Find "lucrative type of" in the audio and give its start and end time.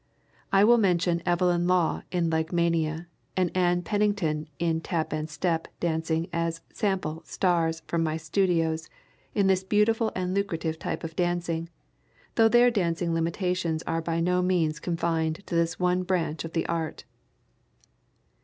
10.33-11.15